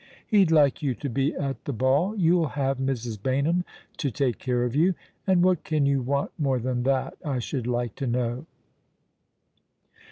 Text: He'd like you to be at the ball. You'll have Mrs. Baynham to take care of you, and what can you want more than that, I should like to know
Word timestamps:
He'd 0.25 0.49
like 0.49 0.81
you 0.81 0.95
to 0.95 1.09
be 1.09 1.35
at 1.35 1.65
the 1.65 1.73
ball. 1.73 2.15
You'll 2.15 2.47
have 2.47 2.79
Mrs. 2.79 3.19
Baynham 3.19 3.63
to 3.97 4.09
take 4.09 4.39
care 4.39 4.63
of 4.63 4.75
you, 4.75 4.95
and 5.27 5.43
what 5.43 5.63
can 5.63 5.85
you 5.85 6.01
want 6.01 6.31
more 6.39 6.57
than 6.57 6.81
that, 6.81 7.13
I 7.23 7.37
should 7.37 7.67
like 7.67 7.93
to 7.97 8.07
know 8.07 8.47